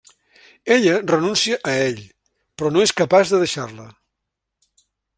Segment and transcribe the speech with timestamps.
[0.75, 2.01] Ella renuncia a ell,
[2.57, 3.87] però no és capaç de deixar-la.